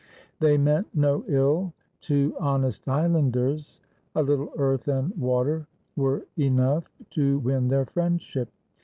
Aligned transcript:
They 0.39 0.57
meant 0.57 0.87
no 0.95 1.23
ill 1.27 1.73
to 2.09 2.35
honest 2.39 2.87
islanders; 2.89 3.81
a 4.15 4.23
Httle 4.23 4.49
earth 4.57 4.87
and 4.87 5.15
water 5.15 5.67
were 5.95 6.25
enough 6.39 6.85
to 7.11 7.37
win 7.37 7.67
their 7.67 7.85
friendship. 7.85 8.49